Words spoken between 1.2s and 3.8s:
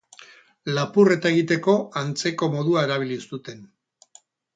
egiteko antzeko modua erabili zuten.